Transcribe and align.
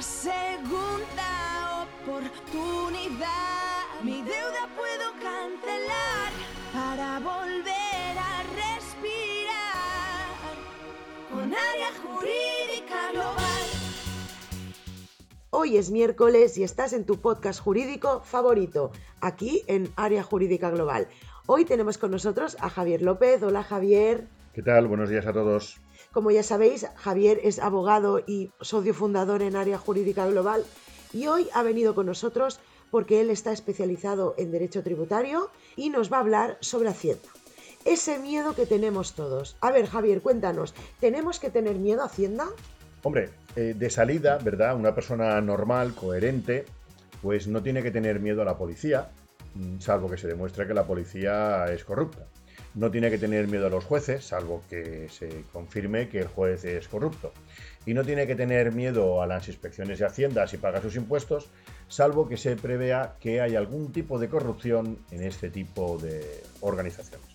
una 0.00 0.08
segunda 0.08 1.82
oportunidad. 1.82 3.28
Mi 4.02 4.22
deuda 4.22 4.66
puedo 4.74 5.12
cancelar 5.20 6.32
para 6.72 7.18
volver 7.18 8.16
a 8.16 8.42
respirar 8.54 10.24
con 11.30 11.52
área 11.52 11.92
jurídica 12.02 13.12
global. 13.12 13.66
Hoy 15.50 15.76
es 15.76 15.90
miércoles 15.90 16.56
y 16.56 16.62
estás 16.62 16.94
en 16.94 17.04
tu 17.04 17.20
podcast 17.20 17.60
jurídico 17.60 18.22
favorito, 18.24 18.92
aquí 19.20 19.64
en 19.66 19.92
Área 19.96 20.22
Jurídica 20.22 20.70
Global. 20.70 21.08
Hoy 21.44 21.66
tenemos 21.66 21.98
con 21.98 22.10
nosotros 22.10 22.56
a 22.60 22.70
Javier 22.70 23.02
López. 23.02 23.42
Hola 23.42 23.62
Javier. 23.62 24.28
¿Qué 24.54 24.62
tal? 24.62 24.86
Buenos 24.86 25.10
días 25.10 25.26
a 25.26 25.34
todos. 25.34 25.78
Como 26.12 26.32
ya 26.32 26.42
sabéis, 26.42 26.86
Javier 26.96 27.40
es 27.44 27.60
abogado 27.60 28.18
y 28.26 28.50
socio 28.60 28.94
fundador 28.94 29.42
en 29.42 29.54
Área 29.54 29.78
Jurídica 29.78 30.26
Global 30.26 30.64
y 31.12 31.28
hoy 31.28 31.48
ha 31.54 31.62
venido 31.62 31.94
con 31.94 32.06
nosotros 32.06 32.58
porque 32.90 33.20
él 33.20 33.30
está 33.30 33.52
especializado 33.52 34.34
en 34.36 34.50
derecho 34.50 34.82
tributario 34.82 35.50
y 35.76 35.90
nos 35.90 36.12
va 36.12 36.16
a 36.16 36.20
hablar 36.20 36.58
sobre 36.60 36.88
Hacienda. 36.88 37.28
Ese 37.84 38.18
miedo 38.18 38.56
que 38.56 38.66
tenemos 38.66 39.14
todos. 39.14 39.56
A 39.60 39.70
ver, 39.70 39.86
Javier, 39.86 40.20
cuéntanos, 40.20 40.74
¿tenemos 40.98 41.38
que 41.38 41.48
tener 41.48 41.76
miedo 41.76 42.02
a 42.02 42.06
Hacienda? 42.06 42.48
Hombre, 43.04 43.30
eh, 43.54 43.74
de 43.78 43.88
salida, 43.88 44.38
¿verdad? 44.38 44.74
Una 44.74 44.96
persona 44.96 45.40
normal, 45.40 45.94
coherente, 45.94 46.64
pues 47.22 47.46
no 47.46 47.62
tiene 47.62 47.84
que 47.84 47.92
tener 47.92 48.18
miedo 48.18 48.42
a 48.42 48.44
la 48.44 48.58
policía, 48.58 49.10
mm, 49.54 49.78
salvo 49.78 50.10
que 50.10 50.18
se 50.18 50.26
demuestre 50.26 50.66
que 50.66 50.74
la 50.74 50.84
policía 50.84 51.66
es 51.72 51.84
corrupta. 51.84 52.26
No 52.74 52.90
tiene 52.90 53.10
que 53.10 53.18
tener 53.18 53.48
miedo 53.48 53.66
a 53.66 53.70
los 53.70 53.84
jueces, 53.84 54.24
salvo 54.24 54.62
que 54.68 55.08
se 55.08 55.44
confirme 55.52 56.08
que 56.08 56.20
el 56.20 56.28
juez 56.28 56.64
es 56.64 56.86
corrupto. 56.86 57.32
Y 57.84 57.94
no 57.94 58.04
tiene 58.04 58.26
que 58.26 58.36
tener 58.36 58.72
miedo 58.72 59.22
a 59.22 59.26
las 59.26 59.48
inspecciones 59.48 59.98
de 59.98 60.06
Hacienda 60.06 60.46
si 60.46 60.56
paga 60.56 60.80
sus 60.80 60.94
impuestos, 60.94 61.50
salvo 61.88 62.28
que 62.28 62.36
se 62.36 62.54
prevea 62.56 63.16
que 63.20 63.40
hay 63.40 63.56
algún 63.56 63.92
tipo 63.92 64.18
de 64.18 64.28
corrupción 64.28 64.98
en 65.10 65.22
este 65.24 65.50
tipo 65.50 65.98
de 65.98 66.42
organizaciones. 66.60 67.26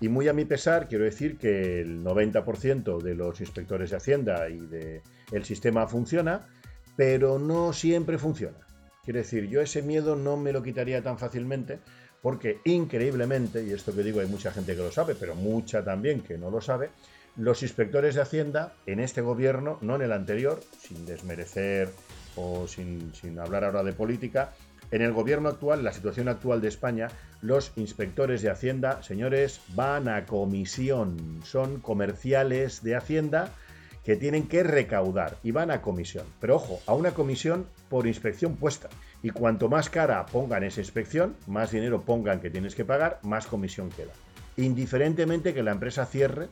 Y 0.00 0.08
muy 0.08 0.26
a 0.28 0.32
mi 0.32 0.44
pesar, 0.44 0.88
quiero 0.88 1.04
decir 1.04 1.38
que 1.38 1.80
el 1.80 2.02
90% 2.04 3.00
de 3.00 3.14
los 3.14 3.40
inspectores 3.40 3.90
de 3.90 3.96
Hacienda 3.96 4.48
y 4.48 4.58
del 4.58 5.44
sistema 5.44 5.86
funciona, 5.86 6.48
pero 6.96 7.38
no 7.38 7.72
siempre 7.72 8.18
funciona. 8.18 8.58
Quiero 9.04 9.20
decir, 9.20 9.48
yo 9.48 9.60
ese 9.60 9.82
miedo 9.82 10.16
no 10.16 10.36
me 10.36 10.52
lo 10.52 10.62
quitaría 10.62 11.02
tan 11.02 11.18
fácilmente, 11.18 11.78
porque 12.22 12.60
increíblemente, 12.64 13.64
y 13.64 13.72
esto 13.72 13.94
que 13.94 14.02
digo 14.02 14.20
hay 14.20 14.28
mucha 14.28 14.52
gente 14.52 14.74
que 14.74 14.82
lo 14.82 14.92
sabe, 14.92 15.14
pero 15.14 15.34
mucha 15.34 15.84
también 15.84 16.22
que 16.22 16.38
no 16.38 16.50
lo 16.50 16.60
sabe, 16.60 16.90
los 17.36 17.62
inspectores 17.62 18.14
de 18.14 18.22
Hacienda 18.22 18.74
en 18.86 19.00
este 19.00 19.20
gobierno, 19.20 19.78
no 19.80 19.96
en 19.96 20.02
el 20.02 20.12
anterior, 20.12 20.60
sin 20.78 21.04
desmerecer 21.04 21.90
o 22.36 22.68
sin, 22.68 23.12
sin 23.14 23.38
hablar 23.38 23.64
ahora 23.64 23.82
de 23.82 23.92
política, 23.92 24.52
en 24.92 25.00
el 25.00 25.12
gobierno 25.12 25.48
actual, 25.48 25.82
la 25.82 25.92
situación 25.92 26.28
actual 26.28 26.60
de 26.60 26.68
España, 26.68 27.08
los 27.40 27.72
inspectores 27.76 28.42
de 28.42 28.50
Hacienda, 28.50 29.02
señores, 29.02 29.62
van 29.74 30.06
a 30.06 30.26
comisión. 30.26 31.40
Son 31.44 31.80
comerciales 31.80 32.82
de 32.82 32.94
Hacienda 32.94 33.52
que 34.04 34.16
tienen 34.16 34.48
que 34.48 34.62
recaudar 34.62 35.36
y 35.42 35.52
van 35.52 35.70
a 35.70 35.82
comisión. 35.82 36.26
Pero 36.40 36.56
ojo, 36.56 36.80
a 36.86 36.94
una 36.94 37.12
comisión 37.12 37.66
por 37.88 38.06
inspección 38.06 38.56
puesta. 38.56 38.88
Y 39.22 39.30
cuanto 39.30 39.68
más 39.68 39.90
cara 39.90 40.26
pongan 40.26 40.64
esa 40.64 40.80
inspección, 40.80 41.36
más 41.46 41.70
dinero 41.70 42.02
pongan 42.02 42.40
que 42.40 42.50
tienes 42.50 42.74
que 42.74 42.84
pagar, 42.84 43.20
más 43.22 43.46
comisión 43.46 43.90
queda. 43.90 44.12
Indiferentemente 44.56 45.54
que 45.54 45.62
la 45.62 45.72
empresa 45.72 46.06
cierre 46.06 46.48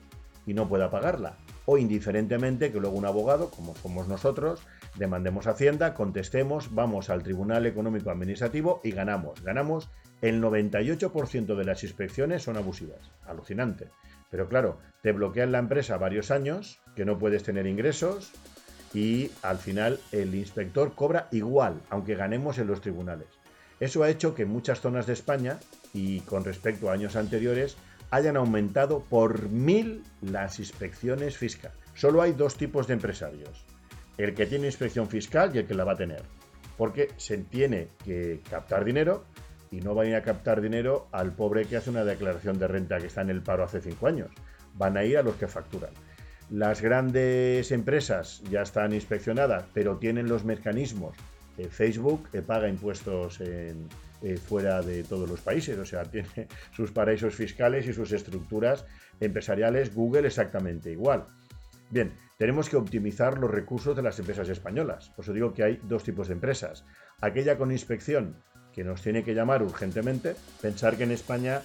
y 0.47 0.55
no 0.55 0.69
pueda 0.69 0.91
pagarla. 0.91 1.37
O 1.67 1.79
indiferentemente 1.79 2.73
que 2.73 2.81
luego 2.81 2.97
un 2.97 3.05
abogado, 3.05 3.51
como 3.51 3.75
somos 3.77 4.09
nosotros, 4.09 4.61
demandemos 4.97 5.47
Hacienda, 5.47 5.95
contestemos, 5.95 6.75
vamos 6.75 7.11
al 7.11 7.23
Tribunal 7.23 7.67
Económico 7.67 8.11
Administrativo 8.11 8.81
y 8.83 8.93
ganamos. 8.93 9.43
Ganamos 9.43 9.91
el 10.23 10.43
98% 10.43 11.57
de 11.57 11.65
las 11.65 11.83
inspecciones 11.83 12.43
son 12.43 12.57
abusivas. 12.57 13.11
Alucinante. 13.27 13.89
Pero 14.31 14.49
claro, 14.49 14.79
te 15.03 15.13
bloquean 15.13 15.53
la 15.53 15.59
empresa 15.59 15.99
varios 15.99 16.31
años, 16.31 16.81
que 16.95 17.05
no 17.05 17.19
puedes 17.19 17.43
tener 17.43 17.67
ingresos 17.67 18.33
y 18.95 19.31
al 19.43 19.59
final 19.59 20.01
el 20.13 20.35
inspector 20.35 20.95
cobra 20.95 21.29
igual, 21.31 21.81
aunque 21.91 22.15
ganemos 22.15 22.59
en 22.59 22.67
los 22.67 22.81
tribunales. 22.81 23.29
Eso 23.79 24.03
ha 24.03 24.11
hecho 24.11 24.35
que 24.35 24.43
en 24.43 24.51
muchas 24.51 24.81
zonas 24.81 25.07
de 25.07 25.15
España 25.15 25.59
y 25.93 26.21
con 26.21 26.45
respecto 26.45 26.91
a 26.91 26.93
años 26.93 27.17
anteriores 27.17 27.77
hayan 28.11 28.37
aumentado 28.37 29.01
por 29.01 29.49
mil 29.49 30.05
las 30.21 30.59
inspecciones 30.59 31.37
fiscales. 31.37 31.79
Solo 31.95 32.23
hay 32.23 32.33
dos 32.33 32.57
tipos 32.57 32.87
de 32.87 32.95
empresarios 32.95 33.65
el 34.25 34.35
que 34.35 34.47
tiene 34.47 34.67
inspección 34.67 35.09
fiscal 35.09 35.51
y 35.55 35.59
el 35.59 35.67
que 35.67 35.75
la 35.75 35.85
va 35.85 35.93
a 35.93 35.97
tener. 35.97 36.23
Porque 36.77 37.09
se 37.17 37.39
tiene 37.39 37.89
que 38.05 38.41
captar 38.49 38.85
dinero 38.85 39.25
y 39.71 39.81
no 39.81 39.95
van 39.95 40.07
a 40.07 40.11
ir 40.11 40.15
a 40.17 40.23
captar 40.23 40.61
dinero 40.61 41.09
al 41.13 41.33
pobre 41.33 41.65
que 41.65 41.77
hace 41.77 41.91
una 41.91 42.05
declaración 42.05 42.59
de 42.59 42.69
renta 42.69 42.99
que 42.99 43.07
está 43.07 43.23
en 43.23 43.31
el 43.31 43.43
paro 43.43 43.65
hace 43.65 43.81
cinco 43.81 44.07
años. 44.07 44.31
Van 44.75 44.97
a 44.97 45.05
ir 45.05 45.19
a 45.19 45.23
los 45.23 45.37
que 45.37 45.47
facturan. 45.47 45.91
Las 46.51 46.81
grandes 46.81 47.71
empresas 47.71 48.43
ya 48.51 48.63
están 48.63 48.93
inspeccionadas, 48.93 49.65
pero 49.73 49.99
tienen 49.99 50.29
los 50.29 50.45
mecanismos. 50.45 51.17
Facebook 51.71 52.29
eh, 52.33 52.43
paga 52.43 52.69
impuestos 52.69 53.41
eh, 53.41 53.75
fuera 54.47 54.83
de 54.83 55.03
todos 55.05 55.29
los 55.29 55.41
países, 55.41 55.79
o 55.79 55.85
sea, 55.85 56.05
tiene 56.11 56.49
sus 56.75 56.91
paraísos 56.91 57.35
fiscales 57.35 57.87
y 57.87 57.93
sus 57.93 58.13
estructuras 58.13 58.85
empresariales. 59.21 59.95
Google 59.95 60.27
exactamente 60.27 60.91
igual. 60.91 61.27
Bien, 61.91 62.13
tenemos 62.39 62.69
que 62.69 62.77
optimizar 62.77 63.39
los 63.39 63.51
recursos 63.51 63.95
de 63.97 64.03
las 64.03 64.19
empresas 64.19 64.49
españolas. 64.49 65.11
Por 65.11 65.25
eso 65.25 65.33
digo 65.33 65.53
que 65.53 65.65
hay 65.65 65.81
dos 65.85 66.05
tipos 66.05 66.29
de 66.29 66.35
empresas. 66.35 66.85
Aquella 67.21 67.59
con 67.59 67.73
inspección, 67.73 68.37
que 68.75 68.85
nos 68.85 69.03
tiene 69.03 69.25
que 69.25 69.35
llamar 69.35 69.63
urgentemente, 69.63 70.37
pensar 70.61 70.97
que 70.97 71.05
en 71.05 71.13
España 71.13 71.63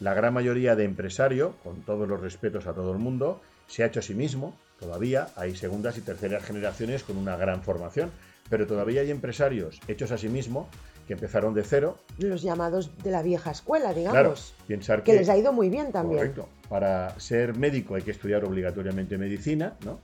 la 0.00 0.14
gran 0.14 0.34
mayoría 0.34 0.76
de 0.76 0.84
empresario, 0.84 1.54
con 1.62 1.82
todos 1.82 2.08
los 2.08 2.20
respetos 2.20 2.66
a 2.66 2.72
todo 2.72 2.92
el 2.92 2.98
mundo, 2.98 3.40
se 3.66 3.82
ha 3.82 3.86
hecho 3.86 4.00
a 4.00 4.02
sí 4.02 4.14
mismo. 4.14 4.54
Todavía 4.78 5.28
hay 5.36 5.56
segundas 5.56 5.96
y 5.96 6.02
terceras 6.02 6.44
generaciones 6.44 7.02
con 7.02 7.16
una 7.16 7.36
gran 7.36 7.62
formación, 7.62 8.10
pero 8.50 8.66
todavía 8.66 9.00
hay 9.00 9.10
empresarios 9.10 9.80
hechos 9.88 10.12
a 10.12 10.18
sí 10.18 10.28
mismo 10.28 10.68
que 11.06 11.14
empezaron 11.14 11.54
de 11.54 11.62
cero. 11.62 11.96
Los 12.18 12.42
llamados 12.42 12.90
de 13.02 13.10
la 13.10 13.22
vieja 13.22 13.50
escuela, 13.50 13.94
digamos. 13.94 14.54
pensar 14.66 15.02
que, 15.02 15.14
les 15.14 15.28
ha 15.28 15.36
ido 15.36 15.52
muy 15.52 15.70
bien 15.70 15.92
también. 15.92 16.18
Correcto. 16.18 16.48
Para 16.68 17.18
ser 17.20 17.56
médico 17.56 17.94
hay 17.94 18.02
que 18.02 18.10
estudiar 18.10 18.44
obligatoriamente 18.44 19.16
medicina, 19.16 19.76
¿no? 19.84 20.00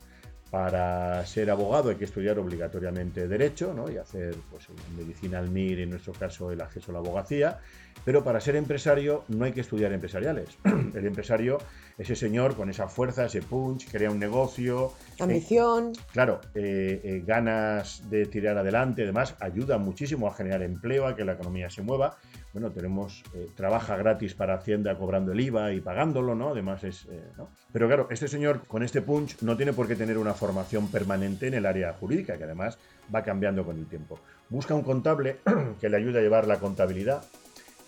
Para 0.53 1.25
ser 1.25 1.51
abogado 1.51 1.89
hay 1.89 1.97
que 1.97 2.05
estudiar 2.05 2.39
obligatoriamente 2.39 3.27
derecho, 3.27 3.73
¿no? 3.73 3.91
Y 3.91 3.97
hacer, 3.97 4.35
pues, 4.51 4.69
medicina 4.95 5.39
al 5.39 5.49
MIR, 5.49 5.81
en 5.81 5.89
nuestro 5.89 6.13
caso, 6.13 6.53
el 6.53 6.61
acceso 6.61 6.91
a 6.91 6.93
la 6.93 6.99
abogacía. 6.99 7.59
Pero 8.05 8.25
para 8.25 8.41
ser 8.41 8.57
empresario 8.57 9.25
no 9.29 9.45
hay 9.45 9.53
que 9.53 9.61
estudiar 9.61 9.93
empresariales. 9.93 10.49
El 10.95 11.07
empresario, 11.07 11.59
ese 11.99 12.17
señor 12.17 12.57
con 12.57 12.69
esa 12.69 12.89
fuerza, 12.89 13.27
ese 13.27 13.43
punch, 13.43 13.91
crea 13.91 14.11
un 14.11 14.19
negocio. 14.19 14.93
Ambición. 15.21 15.93
Eh, 15.95 16.01
claro, 16.13 16.41
eh, 16.55 17.01
eh, 17.05 17.23
ganas 17.25 18.09
de 18.11 18.27
tirar 18.27 18.59
adelante, 18.59 19.03
además, 19.03 19.37
ayuda 19.41 19.79
muchísimo 19.79 20.27
a 20.27 20.35
generar 20.35 20.63
empleo, 20.63 21.07
a 21.07 21.15
que 21.15 21.25
la 21.25 21.35
economía 21.35 21.71
se 21.71 21.83
mueva. 21.83 22.19
Bueno, 22.53 22.71
tenemos, 22.71 23.23
trabaja 23.57 23.97
gratis 23.97 24.35
para 24.35 24.55
Hacienda 24.55 24.99
cobrando 24.99 25.33
el 25.33 25.41
IVA 25.41 25.73
y 25.73 25.81
pagándolo, 25.81 26.35
¿no? 26.35 26.51
Además 26.51 26.85
es, 26.85 27.09
¿no? 27.39 27.49
Pero 27.73 27.87
claro, 27.87 28.09
este 28.11 28.29
señor 28.29 28.67
con 28.67 28.83
este 28.83 29.01
punch 29.01 29.41
no 29.41 29.57
tiene 29.57 29.73
por 29.73 29.89
qué 29.89 29.97
tener 29.97 30.19
una 30.19 30.35
formación 30.35 30.89
permanente 30.89 31.47
en 31.47 31.55
el 31.55 31.65
área 31.65 31.95
jurídica, 31.95 32.37
que 32.37 32.45
además 32.45 32.77
va 33.15 33.23
cambiando 33.23 33.65
con 33.65 33.79
el 33.79 33.87
tiempo. 33.87 34.19
Busca 34.51 34.75
un 34.75 34.83
contable 34.83 35.39
que 35.81 35.89
le 35.89 35.97
ayude 35.97 36.19
a 36.19 36.23
llevar 36.23 36.47
la 36.47 36.59
contabilidad 36.59 37.23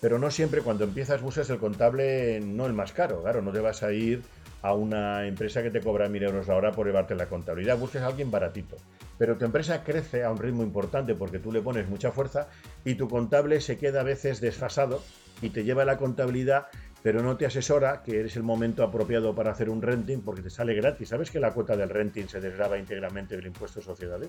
pero 0.05 0.19
no 0.19 0.31
siempre 0.31 0.61
cuando 0.61 0.85
empiezas 0.85 1.23
buscas 1.23 1.49
el 1.49 1.57
contable, 1.57 2.39
no 2.39 2.67
el 2.67 2.75
más 2.75 2.93
caro, 2.93 3.23
claro, 3.23 3.41
no 3.41 3.53
te 3.53 3.61
vas 3.61 3.83
a 3.83 3.91
ir 3.91 4.21
a 4.61 4.75
una 4.75 5.27
empresa 5.27 5.63
que 5.63 5.71
te 5.71 5.81
cobra 5.81 6.11
mil 6.11 6.23
euros 6.23 6.47
la 6.47 6.57
hora 6.57 6.73
por 6.73 6.87
llevarte 6.87 7.15
la 7.15 7.25
contabilidad, 7.25 7.79
busques 7.79 8.03
a 8.03 8.09
alguien 8.09 8.31
baratito. 8.31 8.77
Pero 9.17 9.39
tu 9.39 9.47
empresa 9.47 9.83
crece 9.83 10.23
a 10.23 10.31
un 10.31 10.37
ritmo 10.37 10.63
importante 10.63 11.15
porque 11.15 11.39
tú 11.39 11.51
le 11.51 11.63
pones 11.63 11.89
mucha 11.89 12.13
fuerza 12.13 12.49
y 12.85 12.97
tu 12.97 13.09
contable 13.09 13.63
se 13.63 13.79
queda 13.79 14.01
a 14.01 14.05
veces 14.05 14.43
desfasado 14.43 15.01
y 15.41 15.49
te 15.49 15.65
lleva 15.65 15.87
la 15.87 15.97
contabilidad, 15.97 16.67
pero 17.03 17.23
no 17.23 17.39
te 17.39 17.47
asesora 17.47 18.03
que 18.03 18.21
eres 18.21 18.37
el 18.37 18.43
momento 18.43 18.83
apropiado 18.83 19.35
para 19.35 19.53
hacer 19.53 19.71
un 19.71 19.81
renting 19.81 20.21
porque 20.21 20.43
te 20.43 20.51
sale 20.51 20.75
gratis. 20.75 21.09
¿Sabes 21.09 21.31
que 21.31 21.41
la 21.41 21.55
cuota 21.55 21.79
del 21.79 21.89
renting 21.89 22.29
se 22.29 22.43
desgraba 22.43 22.77
íntegramente 22.77 23.37
del 23.37 23.47
impuesto 23.47 23.81
de 23.81 23.87
sociedades? 23.87 24.29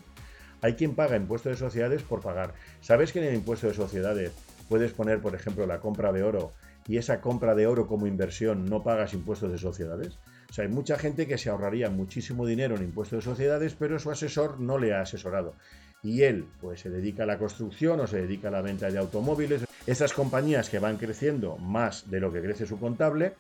Hay 0.62 0.75
quien 0.75 0.95
paga 0.95 1.18
impuesto 1.18 1.50
de 1.50 1.57
sociedades 1.57 2.01
por 2.01 2.21
pagar. 2.21 2.54
¿Sabes 2.80 3.12
que 3.12 3.19
en 3.19 3.25
el 3.25 3.36
impuesto 3.36 3.68
de 3.68 3.74
sociedades 3.74 4.31
puedes 4.70 4.92
poner, 4.92 5.22
por 5.22 5.36
ejemplo, 5.36 5.66
la 5.66 5.80
compra 5.80 6.12
de 6.12 6.24
oro 6.24 6.54
y 6.88 6.98
esa 6.98 7.22
compra 7.22 7.56
de 7.56 7.68
oro 7.68 7.88
como 7.88 8.08
inversión 8.08 8.66
no 8.66 8.84
pagas 8.84 9.14
impuestos 9.14 9.52
de 9.52 9.58
sociedades? 9.58 10.18
O 10.50 10.54
sea, 10.54 10.66
hay 10.66 10.72
mucha 10.72 10.98
gente 10.98 11.28
que 11.28 11.38
se 11.38 11.50
ahorraría 11.50 11.90
muchísimo 11.90 12.46
dinero 12.46 12.76
en 12.76 12.84
impuestos 12.84 13.20
de 13.20 13.32
sociedades, 13.32 13.76
pero 13.78 14.00
su 14.00 14.12
asesor 14.12 14.60
no 14.60 14.78
le 14.78 14.94
ha 14.94 15.02
asesorado. 15.02 15.56
Y 16.04 16.22
él, 16.22 16.46
pues, 16.62 16.82
se 16.82 16.90
dedica 16.90 17.24
a 17.24 17.26
la 17.26 17.40
construcción 17.40 18.00
o 18.00 18.08
se 18.08 18.22
dedica 18.22 18.50
a 18.50 18.52
la 18.52 18.62
venta 18.62 18.92
de 18.92 19.00
automóviles. 19.00 19.66
Esas 19.88 20.14
compañías 20.14 20.70
que 20.70 20.80
van 20.80 20.98
creciendo 20.98 21.58
más 21.58 22.10
de 22.12 22.20
lo 22.20 22.32
que 22.32 22.42
crece 22.42 22.68
su 22.68 22.80
contable, 22.80 23.34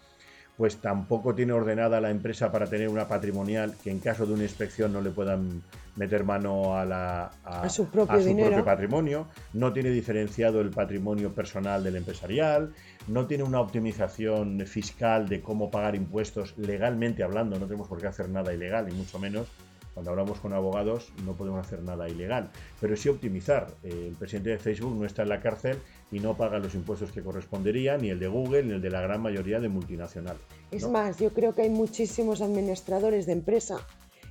pues 0.57 0.77
tampoco 0.77 1.35
tiene 1.35 1.53
ordenada 1.53 1.99
la 1.99 2.09
empresa 2.09 2.51
para 2.51 2.65
tener 2.67 2.87
una 2.87 3.07
patrimonial 3.07 3.75
que 3.83 3.91
en 3.91 3.99
caso 3.99 4.25
de 4.25 4.33
una 4.33 4.43
inspección 4.43 4.93
no 4.93 5.01
le 5.01 5.09
puedan 5.09 5.61
meter 5.95 6.23
mano 6.23 6.77
a, 6.77 6.85
la, 6.85 7.31
su, 7.69 7.87
propio, 7.87 8.63
patrimonio, 8.63 9.27
no 9.53 9.71
tiene 9.73 9.89
diferenciado 9.89 10.61
el 10.61 10.69
patrimonio 10.69 11.33
personal 11.33 11.83
del 11.83 11.95
empresarial, 11.95 12.73
no 13.07 13.27
tiene 13.27 13.43
una 13.43 13.59
optimización 13.61 14.65
fiscal 14.65 15.27
de 15.27 15.41
cómo 15.41 15.71
pagar 15.71 15.95
impuestos 15.95 16.57
legalmente 16.57 17.23
hablando, 17.23 17.57
no 17.59 17.65
tenemos 17.65 17.87
por 17.87 17.99
qué 17.99 18.07
hacer 18.07 18.29
nada 18.29 18.53
ilegal, 18.53 18.87
ni 18.87 18.93
mucho 18.93 19.19
menos. 19.19 19.47
Cuando 19.95 20.11
hablamos 20.11 20.39
con 20.39 20.53
abogados 20.53 21.11
no 21.25 21.33
podemos 21.33 21.65
hacer 21.65 21.81
nada 21.81 22.07
ilegal, 22.09 22.51
pero 22.79 22.95
sí 22.95 23.09
optimizar. 23.09 23.67
Eh, 23.81 24.09
el 24.09 24.15
presidente 24.15 24.51
de 24.51 24.59
Facebook 24.59 24.95
no 24.95 25.05
está 25.05 25.23
en 25.23 25.29
la 25.29 25.39
cárcel 25.39 25.77
y 26.11 26.19
no 26.19 26.35
paga 26.35 26.59
los 26.59 26.75
impuestos 26.75 27.11
que 27.11 27.23
correspondería, 27.23 27.97
ni 27.97 28.09
el 28.09 28.19
de 28.19 28.27
Google, 28.27 28.63
ni 28.63 28.73
el 28.73 28.81
de 28.81 28.89
la 28.89 29.01
gran 29.01 29.21
mayoría 29.21 29.59
de 29.61 29.69
multinacionales. 29.69 30.41
Es 30.69 30.87
más, 30.87 31.17
yo 31.17 31.33
creo 31.33 31.55
que 31.55 31.63
hay 31.63 31.69
muchísimos 31.69 32.41
administradores 32.41 33.25
de 33.25 33.31
empresa 33.31 33.77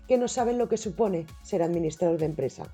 que 0.06 0.18
no 0.18 0.28
saben 0.28 0.58
lo 0.58 0.68
que 0.68 0.76
supone 0.76 1.26
ser 1.42 1.62
administrador 1.62 2.18
de 2.18 2.26
empresa 2.26 2.64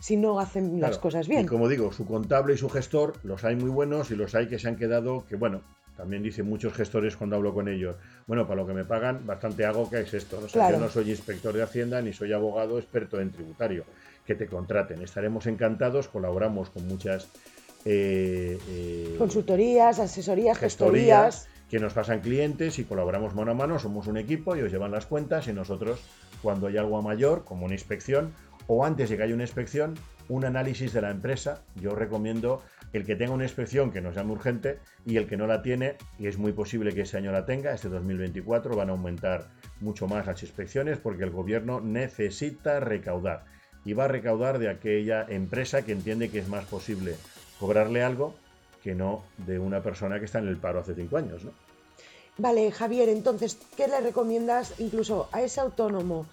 si 0.00 0.16
no 0.16 0.40
hacen 0.40 0.80
las 0.80 0.98
cosas 0.98 1.28
bien. 1.28 1.44
Y 1.44 1.46
como 1.46 1.68
digo, 1.68 1.92
su 1.92 2.06
contable 2.06 2.54
y 2.54 2.56
su 2.56 2.68
gestor 2.68 3.14
los 3.22 3.44
hay 3.44 3.54
muy 3.54 3.70
buenos 3.70 4.10
y 4.10 4.16
los 4.16 4.34
hay 4.34 4.48
que 4.48 4.58
se 4.58 4.66
han 4.66 4.76
quedado 4.76 5.24
que, 5.26 5.36
bueno, 5.36 5.60
también 6.00 6.22
dicen 6.22 6.48
muchos 6.48 6.72
gestores 6.72 7.14
cuando 7.14 7.36
hablo 7.36 7.52
con 7.52 7.68
ellos, 7.68 7.94
bueno, 8.26 8.46
para 8.46 8.62
lo 8.62 8.66
que 8.66 8.72
me 8.72 8.86
pagan, 8.86 9.26
bastante 9.26 9.66
hago 9.66 9.90
que 9.90 10.00
es 10.00 10.14
esto. 10.14 10.40
Yo 10.46 10.78
no 10.78 10.88
soy 10.88 11.10
inspector 11.10 11.52
de 11.52 11.62
Hacienda 11.62 12.00
ni 12.00 12.14
soy 12.14 12.32
abogado 12.32 12.78
experto 12.78 13.20
en 13.20 13.30
tributario. 13.30 13.84
Que 14.24 14.34
te 14.34 14.46
contraten. 14.46 15.02
Estaremos 15.02 15.46
encantados, 15.46 16.08
colaboramos 16.08 16.70
con 16.70 16.88
muchas 16.88 17.28
eh, 17.84 18.58
eh, 18.66 19.14
consultorías, 19.18 19.98
asesorías, 19.98 20.56
gestorías, 20.56 21.48
que 21.68 21.78
nos 21.78 21.92
pasan 21.92 22.20
clientes 22.20 22.78
y 22.78 22.84
colaboramos 22.84 23.34
mano 23.34 23.50
a 23.50 23.54
mano, 23.54 23.78
somos 23.78 24.06
un 24.06 24.16
equipo, 24.16 24.54
ellos 24.54 24.72
llevan 24.72 24.92
las 24.92 25.04
cuentas 25.04 25.48
y 25.48 25.52
nosotros, 25.52 26.00
cuando 26.40 26.68
hay 26.68 26.78
algo 26.78 27.02
mayor, 27.02 27.44
como 27.44 27.66
una 27.66 27.74
inspección, 27.74 28.32
o 28.68 28.86
antes 28.86 29.10
de 29.10 29.18
que 29.18 29.22
haya 29.24 29.34
una 29.34 29.44
inspección, 29.44 29.96
un 30.30 30.44
análisis 30.44 30.92
de 30.92 31.02
la 31.02 31.10
empresa. 31.10 31.62
Yo 31.74 31.94
recomiendo 31.94 32.62
el 32.92 33.04
que 33.04 33.16
tenga 33.16 33.32
una 33.32 33.44
inspección 33.44 33.90
que 33.90 34.00
nos 34.00 34.14
llame 34.14 34.32
urgente 34.32 34.78
y 35.04 35.16
el 35.16 35.26
que 35.26 35.36
no 35.36 35.46
la 35.46 35.60
tiene, 35.60 35.96
y 36.18 36.28
es 36.28 36.38
muy 36.38 36.52
posible 36.52 36.94
que 36.94 37.02
ese 37.02 37.18
año 37.18 37.32
la 37.32 37.44
tenga, 37.44 37.74
este 37.74 37.88
2024 37.88 38.74
van 38.74 38.88
a 38.88 38.92
aumentar 38.92 39.48
mucho 39.80 40.06
más 40.06 40.26
las 40.26 40.42
inspecciones 40.42 40.98
porque 40.98 41.24
el 41.24 41.30
gobierno 41.30 41.80
necesita 41.80 42.80
recaudar 42.80 43.44
y 43.84 43.92
va 43.92 44.04
a 44.04 44.08
recaudar 44.08 44.58
de 44.58 44.70
aquella 44.70 45.26
empresa 45.28 45.82
que 45.82 45.92
entiende 45.92 46.30
que 46.30 46.38
es 46.38 46.48
más 46.48 46.64
posible 46.64 47.16
cobrarle 47.58 48.04
algo 48.04 48.34
que 48.82 48.94
no 48.94 49.24
de 49.38 49.58
una 49.58 49.82
persona 49.82 50.18
que 50.18 50.26
está 50.26 50.38
en 50.38 50.48
el 50.48 50.56
paro 50.56 50.80
hace 50.80 50.94
cinco 50.94 51.16
años, 51.16 51.44
¿no? 51.44 51.52
Vale, 52.38 52.70
Javier, 52.70 53.08
entonces, 53.08 53.58
¿qué 53.76 53.88
le 53.88 54.00
recomiendas 54.00 54.78
incluso 54.78 55.28
a 55.32 55.42
ese 55.42 55.60
autónomo, 55.60 56.26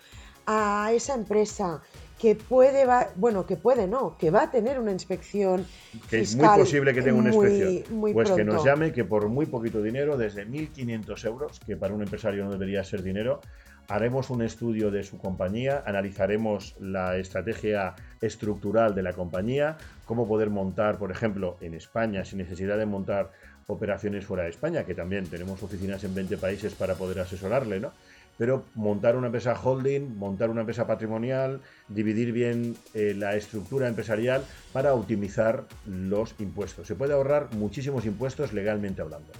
a 0.45 0.91
esa 0.93 1.15
empresa 1.15 1.81
que 2.19 2.35
puede, 2.35 2.85
va, 2.85 3.09
bueno, 3.15 3.45
que 3.45 3.55
puede 3.57 3.87
no, 3.87 4.17
que 4.17 4.31
va 4.31 4.43
a 4.43 4.51
tener 4.51 4.79
una 4.79 4.91
inspección 4.91 5.65
Que 6.09 6.21
es 6.21 6.35
muy 6.35 6.47
posible 6.47 6.93
que 6.93 7.01
tenga 7.01 7.19
una 7.19 7.29
inspección. 7.29 7.83
pues 8.13 8.31
que 8.31 8.43
nos 8.43 8.63
llame, 8.63 8.91
que 8.91 9.03
por 9.03 9.27
muy 9.29 9.45
poquito 9.45 9.81
dinero, 9.81 10.17
desde 10.17 10.47
1.500 10.47 11.25
euros, 11.25 11.59
que 11.65 11.77
para 11.77 11.93
un 11.93 12.01
empresario 12.01 12.43
no 12.43 12.51
debería 12.51 12.83
ser 12.83 13.03
dinero, 13.03 13.41
haremos 13.87 14.29
un 14.29 14.41
estudio 14.41 14.91
de 14.91 15.03
su 15.03 15.17
compañía, 15.17 15.83
analizaremos 15.85 16.75
la 16.79 17.17
estrategia 17.17 17.95
estructural 18.19 18.95
de 18.95 19.03
la 19.03 19.13
compañía, 19.13 19.77
cómo 20.05 20.27
poder 20.27 20.49
montar, 20.49 20.97
por 20.97 21.11
ejemplo, 21.11 21.57
en 21.61 21.73
España, 21.73 22.25
sin 22.25 22.39
necesidad 22.39 22.77
de 22.77 22.85
montar 22.85 23.31
operaciones 23.67 24.25
fuera 24.25 24.43
de 24.43 24.49
España, 24.49 24.85
que 24.85 24.95
también 24.95 25.27
tenemos 25.27 25.61
oficinas 25.61 26.03
en 26.03 26.15
20 26.15 26.37
países 26.37 26.73
para 26.73 26.95
poder 26.95 27.19
asesorarle, 27.19 27.79
¿no? 27.79 27.91
Pero 28.37 28.65
montar 28.75 29.15
una 29.15 29.27
empresa 29.27 29.59
holding, 29.59 30.17
montar 30.17 30.49
una 30.49 30.61
empresa 30.61 30.85
patrimonial, 30.85 31.61
dividir 31.87 32.31
bien 32.31 32.75
eh, 32.93 33.13
la 33.15 33.35
estructura 33.35 33.87
empresarial 33.87 34.43
para 34.73 34.93
optimizar 34.93 35.65
los 35.85 36.35
impuestos. 36.39 36.87
Se 36.87 36.95
puede 36.95 37.13
ahorrar 37.13 37.53
muchísimos 37.55 38.05
impuestos 38.05 38.53
legalmente 38.53 39.01
hablando. 39.01 39.31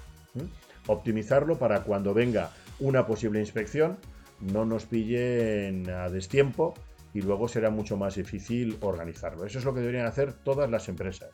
Optimizarlo 0.87 1.57
para 1.59 1.81
cuando 1.83 2.13
venga 2.13 2.51
una 2.79 3.05
posible 3.05 3.39
inspección, 3.39 3.97
no 4.39 4.65
nos 4.65 4.85
pillen 4.85 5.89
a 5.89 6.09
destiempo 6.09 6.73
y 7.13 7.21
luego 7.21 7.47
será 7.47 7.69
mucho 7.69 7.97
más 7.97 8.15
difícil 8.15 8.77
organizarlo. 8.81 9.45
Eso 9.45 9.59
es 9.59 9.65
lo 9.65 9.73
que 9.73 9.79
deberían 9.79 10.05
hacer 10.05 10.33
todas 10.33 10.69
las 10.69 10.87
empresas. 10.89 11.29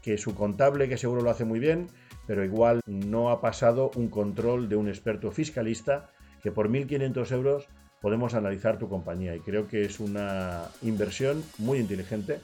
Que 0.00 0.18
su 0.18 0.34
contable, 0.34 0.88
que 0.88 0.96
seguro 0.96 1.22
lo 1.22 1.30
hace 1.30 1.44
muy 1.44 1.60
bien, 1.60 1.88
pero 2.26 2.44
igual 2.44 2.80
no 2.86 3.30
ha 3.30 3.40
pasado 3.40 3.90
un 3.94 4.08
control 4.08 4.68
de 4.68 4.76
un 4.76 4.88
experto 4.88 5.30
fiscalista 5.30 6.10
que 6.42 6.52
por 6.52 6.68
1.500 6.68 7.32
euros 7.32 7.68
podemos 8.00 8.34
analizar 8.34 8.78
tu 8.78 8.88
compañía. 8.88 9.34
Y 9.36 9.40
creo 9.40 9.68
que 9.68 9.84
es 9.84 10.00
una 10.00 10.64
inversión 10.82 11.42
muy 11.58 11.78
inteligente 11.78 12.40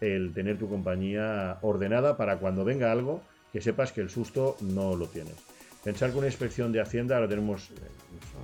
el 0.00 0.32
tener 0.32 0.58
tu 0.58 0.68
compañía 0.68 1.58
ordenada 1.62 2.16
para 2.16 2.38
cuando 2.38 2.64
venga 2.64 2.90
algo 2.90 3.22
que 3.52 3.60
sepas 3.60 3.92
que 3.92 4.00
el 4.00 4.10
susto 4.10 4.56
no 4.60 4.96
lo 4.96 5.06
tienes. 5.06 5.36
Pensar 5.84 6.10
que 6.10 6.18
una 6.18 6.26
inspección 6.26 6.72
de 6.72 6.80
Hacienda, 6.80 7.16
ahora 7.16 7.28
tenemos 7.28 7.70
eh, 7.70 7.74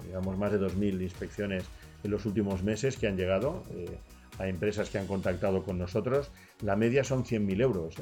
digamos, 0.06 0.38
más 0.38 0.52
de 0.52 0.60
2.000 0.60 1.02
inspecciones 1.02 1.64
en 2.04 2.10
los 2.10 2.26
últimos 2.26 2.62
meses 2.62 2.96
que 2.96 3.08
han 3.08 3.16
llegado 3.16 3.64
eh, 3.74 3.98
a 4.38 4.46
empresas 4.46 4.90
que 4.90 4.98
han 4.98 5.06
contactado 5.06 5.64
con 5.64 5.78
nosotros. 5.78 6.30
La 6.62 6.76
media 6.76 7.02
son 7.02 7.24
100.000 7.24 7.60
euros 7.62 7.94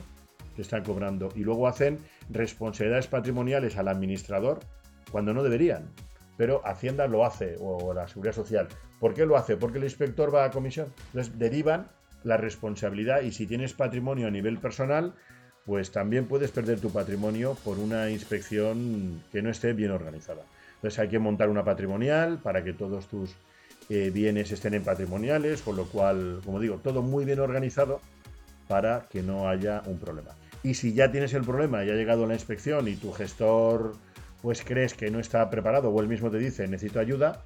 que 0.57 0.63
están 0.63 0.83
cobrando 0.83 1.31
y 1.37 1.41
luego 1.41 1.69
hacen 1.69 1.99
responsabilidades 2.31 3.07
patrimoniales 3.07 3.77
al 3.77 3.89
administrador 3.89 4.59
cuando 5.11 5.33
no 5.33 5.43
deberían. 5.43 5.89
Pero 6.39 6.63
Hacienda 6.65 7.07
lo 7.07 7.27
hace, 7.27 7.57
o 7.61 7.93
la 7.93 8.09
Seguridad 8.09 8.35
Social. 8.35 8.69
¿Por 8.99 9.13
qué 9.13 9.27
lo 9.27 9.37
hace? 9.37 9.59
Porque 9.59 9.77
el 9.77 9.85
inspector 9.85 10.35
va 10.35 10.47
a 10.47 10.51
comisión. 10.51 10.87
Entonces 11.09 11.39
derivan 11.39 11.89
la 12.25 12.39
responsabilidad 12.39 13.21
y 13.21 13.33
si 13.33 13.47
tienes 13.47 13.75
patrimonio 13.75 14.27
a 14.27 14.31
nivel 14.31 14.59
personal, 14.59 15.15
pues 15.67 15.93
también 15.93 16.27
puedes 16.27 16.51
perder 16.51 16.81
tu 16.81 16.91
patrimonio 16.91 17.57
por 17.63 17.79
una 17.79 18.09
inspección 18.09 19.23
que 19.31 19.43
no 19.43 19.51
esté 19.51 19.75
bien 19.75 19.91
organizada. 19.91 20.43
Entonces 20.77 20.99
hay 20.99 21.09
que 21.09 21.19
montar 21.19 21.51
una 21.51 21.65
patrimonial 21.65 22.39
para 22.39 22.65
que 22.65 22.73
todos 22.73 23.07
tus 23.09 23.35
eh, 23.91 24.11
bienes 24.11 24.53
estén 24.53 24.75
en 24.75 24.85
patrimoniales, 24.85 25.61
con 25.61 25.77
lo 25.77 25.87
cual, 25.87 26.41
como 26.45 26.61
digo, 26.61 26.77
todo 26.77 27.03
muy 27.03 27.25
bien 27.25 27.41
organizado 27.41 28.01
para 28.69 29.09
que 29.11 29.23
no 29.23 29.49
haya 29.49 29.83
un 29.87 29.99
problema. 29.99 30.31
Y 30.63 30.75
si 30.75 30.93
ya 30.93 31.11
tienes 31.11 31.35
el 31.35 31.43
problema 31.43 31.85
y 31.85 31.91
ha 31.91 31.95
llegado 31.95 32.27
la 32.27 32.35
inspección 32.35 32.89
y 32.89 32.97
tu 32.97 33.13
gestor 33.13 33.95
pues 34.43 34.63
crees 34.65 34.95
que 34.95 35.11
no 35.11 35.21
está 35.21 35.49
preparado 35.51 35.91
o 35.91 36.01
él 36.01 36.09
mismo 36.09 36.31
te 36.31 36.39
dice 36.39 36.67
necesito 36.69 37.01
ayuda, 37.01 37.45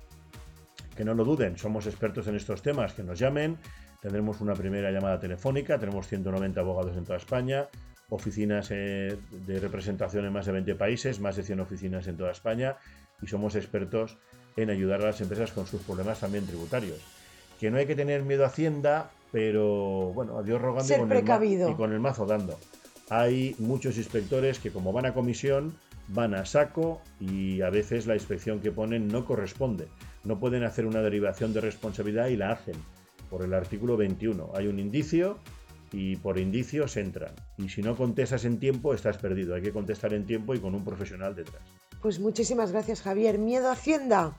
que 0.96 1.04
no 1.04 1.14
lo 1.14 1.24
duden, 1.24 1.56
somos 1.56 1.86
expertos 1.86 2.26
en 2.26 2.36
estos 2.36 2.62
temas, 2.62 2.92
que 2.92 3.02
nos 3.02 3.18
llamen, 3.18 3.58
tendremos 4.00 4.40
una 4.40 4.54
primera 4.54 4.90
llamada 4.90 5.18
telefónica, 5.18 5.78
tenemos 5.78 6.06
190 6.06 6.60
abogados 6.60 6.96
en 6.96 7.04
toda 7.04 7.18
España, 7.18 7.68
oficinas 8.10 8.68
eh, 8.70 9.16
de 9.30 9.60
representación 9.60 10.26
en 10.26 10.32
más 10.32 10.46
de 10.46 10.52
20 10.52 10.74
países, 10.74 11.18
más 11.20 11.36
de 11.36 11.42
100 11.42 11.60
oficinas 11.60 12.06
en 12.06 12.16
toda 12.16 12.30
España 12.30 12.76
y 13.22 13.26
somos 13.26 13.54
expertos 13.54 14.18
en 14.56 14.68
ayudar 14.68 15.00
a 15.00 15.06
las 15.06 15.20
empresas 15.20 15.52
con 15.52 15.66
sus 15.66 15.80
problemas 15.82 16.20
también 16.20 16.46
tributarios. 16.46 16.98
Que 17.58 17.70
no 17.70 17.78
hay 17.78 17.86
que 17.86 17.94
tener 17.94 18.22
miedo 18.22 18.44
a 18.44 18.48
Hacienda, 18.48 19.10
pero 19.30 20.12
bueno, 20.12 20.38
a 20.38 20.42
Dios 20.42 20.60
rogando 20.60 20.92
y 20.92 20.98
con, 20.98 21.12
El 21.12 21.70
y 21.70 21.74
con 21.74 21.92
el 21.92 22.00
mazo 22.00 22.26
dando. 22.26 22.58
Hay 23.08 23.54
muchos 23.58 23.96
inspectores 23.96 24.58
que 24.58 24.70
como 24.70 24.92
van 24.92 25.06
a 25.06 25.14
comisión, 25.14 25.74
van 26.08 26.34
a 26.34 26.44
saco 26.44 27.00
y 27.20 27.60
a 27.62 27.70
veces 27.70 28.06
la 28.06 28.14
inspección 28.14 28.60
que 28.60 28.72
ponen 28.72 29.08
no 29.08 29.24
corresponde. 29.24 29.88
No 30.24 30.38
pueden 30.38 30.64
hacer 30.64 30.86
una 30.86 31.02
derivación 31.02 31.52
de 31.52 31.60
responsabilidad 31.60 32.28
y 32.28 32.36
la 32.36 32.52
hacen 32.52 32.76
por 33.30 33.42
el 33.42 33.54
artículo 33.54 33.96
21. 33.96 34.52
Hay 34.54 34.66
un 34.66 34.78
indicio 34.78 35.38
y 35.92 36.16
por 36.16 36.38
indicios 36.38 36.96
entran. 36.96 37.34
Y 37.58 37.68
si 37.68 37.82
no 37.82 37.96
contestas 37.96 38.44
en 38.44 38.58
tiempo, 38.58 38.94
estás 38.94 39.18
perdido. 39.18 39.54
Hay 39.54 39.62
que 39.62 39.72
contestar 39.72 40.14
en 40.14 40.26
tiempo 40.26 40.54
y 40.54 40.58
con 40.58 40.74
un 40.74 40.84
profesional 40.84 41.34
detrás. 41.34 41.62
Pues 42.00 42.18
muchísimas 42.18 42.72
gracias, 42.72 43.02
Javier. 43.02 43.38
¿Miedo 43.38 43.68
a 43.68 43.72
Hacienda? 43.72 44.36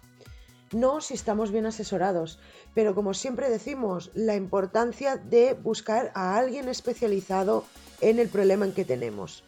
No 0.73 1.01
si 1.01 1.13
estamos 1.13 1.51
bien 1.51 1.67
asesorados, 1.67 2.39
pero 2.73 2.95
como 2.95 3.13
siempre 3.13 3.49
decimos, 3.49 4.09
la 4.15 4.35
importancia 4.35 5.17
de 5.17 5.53
buscar 5.53 6.11
a 6.15 6.35
alguien 6.35 6.67
especializado 6.67 7.65
en 8.01 8.17
el 8.17 8.27
problema 8.27 8.65
en 8.65 8.73
que 8.73 8.83
tenemos. 8.83 9.43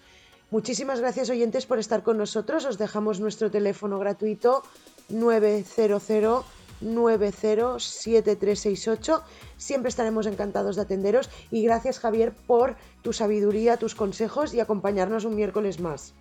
Muchísimas 0.55 1.01
gracias 1.01 1.29
oyentes 1.29 1.65
por 1.65 1.79
estar 1.79 2.01
con 2.01 2.17
nosotros. 2.17 2.63
Os 2.63 2.77
dejamos 2.77 3.19
nuestro 3.19 3.51
teléfono 3.51 3.99
gratuito 3.99 4.63
900 5.09 6.45
907368. 6.79 9.21
Siempre 9.57 9.89
estaremos 9.89 10.27
encantados 10.27 10.77
de 10.77 10.83
atenderos 10.83 11.29
y 11.51 11.61
gracias 11.61 11.99
Javier 11.99 12.31
por 12.47 12.77
tu 13.01 13.11
sabiduría, 13.11 13.75
tus 13.75 13.95
consejos 13.95 14.53
y 14.53 14.61
acompañarnos 14.61 15.25
un 15.25 15.35
miércoles 15.35 15.81
más. 15.81 16.13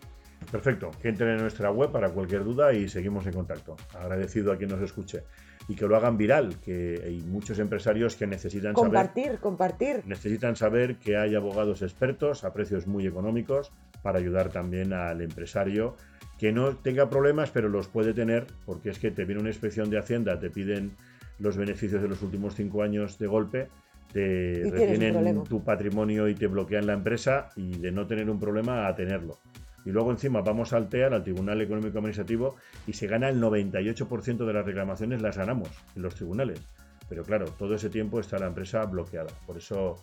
Perfecto, 0.51 0.91
que 1.01 1.09
entren 1.09 1.31
en 1.31 1.39
nuestra 1.39 1.71
web 1.71 1.91
para 1.91 2.11
cualquier 2.11 2.45
duda 2.45 2.73
y 2.73 2.89
seguimos 2.89 3.27
en 3.27 3.33
contacto. 3.33 3.77
Agradecido 3.99 4.53
a 4.53 4.57
quien 4.57 4.71
nos 4.71 4.81
escuche 4.81 5.25
y 5.69 5.75
que 5.75 5.87
lo 5.87 5.97
hagan 5.97 6.17
viral, 6.17 6.61
que 6.61 7.03
hay 7.05 7.23
muchos 7.23 7.59
empresarios 7.59 8.17
que 8.17 8.27
necesitan 8.27 8.75
compartir, 8.75 9.25
saber, 9.25 9.41
compartir. 9.41 10.03
Necesitan 10.05 10.57
saber 10.57 10.97
que 10.97 11.17
hay 11.17 11.35
abogados 11.35 11.83
expertos 11.83 12.45
a 12.45 12.53
precios 12.53 12.87
muy 12.87 13.07
económicos 13.07 13.73
para 14.03 14.19
ayudar 14.19 14.51
también 14.51 14.93
al 14.93 15.23
empresario 15.23 15.97
que 16.39 16.53
no 16.53 16.77
tenga 16.77 17.09
problemas, 17.09 17.51
pero 17.51 17.69
los 17.69 17.89
puede 17.89 18.13
tener, 18.13 18.47
porque 18.67 18.91
es 18.91 18.99
que 18.99 19.11
te 19.11 19.25
viene 19.25 19.41
una 19.41 19.51
inspección 19.51 19.89
de 19.89 19.99
Hacienda, 19.99 20.39
te 20.39 20.51
piden 20.51 20.93
los 21.39 21.57
beneficios 21.57 22.03
de 22.03 22.09
los 22.09 22.23
últimos 22.23 22.55
cinco 22.55 22.83
años 22.83 23.19
de 23.19 23.27
golpe, 23.27 23.69
te 24.13 24.69
retienen 24.71 25.43
tu 25.45 25.65
patrimonio 25.65 26.29
y 26.29 26.35
te 26.35 26.47
bloquean 26.47 26.87
la 26.87 26.93
empresa 26.93 27.51
y 27.57 27.79
de 27.79 27.91
no 27.91 28.07
tener 28.07 28.29
un 28.31 28.39
problema 28.39 28.87
a 28.87 28.95
tenerlo. 28.95 29.39
Y 29.85 29.91
luego 29.91 30.11
encima 30.11 30.41
vamos 30.41 30.73
al 30.73 30.89
TEAR, 30.89 31.13
al 31.13 31.23
Tribunal 31.23 31.61
Económico 31.61 31.99
Administrativo, 31.99 32.57
y 32.87 32.93
se 32.95 33.07
gana 33.07 33.29
el 33.29 33.41
98% 33.41 34.47
de 34.47 34.53
las 34.53 34.65
reclamaciones, 34.65 35.21
las 35.21 35.37
ganamos 35.37 35.69
en 35.95 36.03
los 36.03 36.15
tribunales. 36.15 36.61
Pero 37.09 37.23
claro, 37.23 37.47
todo 37.59 37.75
ese 37.75 37.91
tiempo 37.91 38.19
está 38.21 38.39
la 38.39 38.47
empresa 38.47 38.85
bloqueada. 38.87 39.31
Por 39.47 39.59
eso 39.59 40.03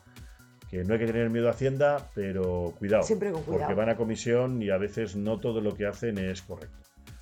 que 0.70 0.84
no 0.84 0.94
hay 0.94 1.00
que 1.00 1.08
tener 1.08 1.30
miedo 1.30 1.48
a 1.48 1.52
Hacienda, 1.52 2.10
pero 2.16 2.74
cuidado, 2.78 3.04
Siempre 3.04 3.32
con 3.32 3.44
porque 3.44 3.74
van 3.74 3.90
a 3.90 3.98
comisión 3.98 4.62
y 4.62 4.70
a 4.70 4.78
veces 4.78 5.16
no 5.16 5.40
todo 5.40 5.60
lo 5.60 5.76
que 5.76 5.86
hacen 5.86 6.18
es 6.18 6.42
correcto. 6.44 6.78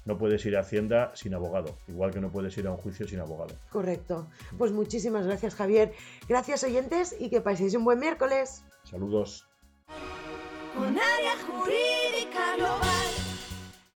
No 0.05 0.17
puedes 0.17 0.45
ir 0.45 0.57
a 0.57 0.61
Hacienda 0.61 1.11
sin 1.15 1.33
abogado, 1.33 1.77
igual 1.87 2.11
que 2.11 2.19
no 2.19 2.31
puedes 2.31 2.57
ir 2.57 2.67
a 2.67 2.71
un 2.71 2.77
juicio 2.77 3.07
sin 3.07 3.19
abogado. 3.19 3.55
Correcto. 3.69 4.27
Pues 4.57 4.71
muchísimas 4.71 5.25
gracias, 5.25 5.55
Javier. 5.55 5.93
Gracias, 6.27 6.63
oyentes, 6.63 7.15
y 7.19 7.29
que 7.29 7.41
paséis 7.41 7.75
un 7.75 7.85
buen 7.85 7.99
miércoles. 7.99 8.63
Saludos. 8.83 9.47
Con 10.75 10.87
área 10.87 11.35
jurídica 11.47 11.98
global. 12.57 12.98